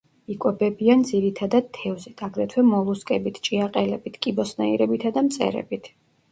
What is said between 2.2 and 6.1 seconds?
აგრეთვე მოლუსკებით, ჭიაყელებით, კიბოსნაირებითა და მწერებით.